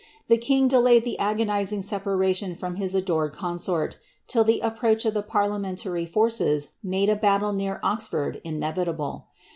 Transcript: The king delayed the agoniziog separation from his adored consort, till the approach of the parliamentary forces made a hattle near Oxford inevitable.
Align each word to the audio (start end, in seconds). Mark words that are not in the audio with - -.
The 0.29 0.37
king 0.39 0.67
delayed 0.67 1.03
the 1.03 1.15
agoniziog 1.19 1.83
separation 1.83 2.55
from 2.55 2.77
his 2.77 2.95
adored 2.95 3.33
consort, 3.33 3.99
till 4.27 4.43
the 4.43 4.59
approach 4.61 5.05
of 5.05 5.13
the 5.13 5.21
parliamentary 5.21 6.07
forces 6.07 6.69
made 6.81 7.09
a 7.09 7.15
hattle 7.17 7.53
near 7.53 7.79
Oxford 7.83 8.41
inevitable. 8.43 9.27